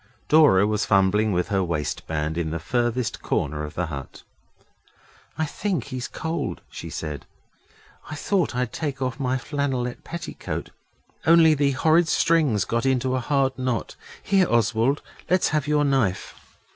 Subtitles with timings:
[0.29, 4.23] Dora was fumbling with her waistband in the furthest corner of the hut.
[5.37, 7.27] 'I think he's cold,' she said.
[8.09, 10.71] 'I thought I'd take off my flannelette petticoat,
[11.27, 13.95] only the horrid strings got into a hard knot.
[14.23, 16.33] Here, Oswald, let's have your knife.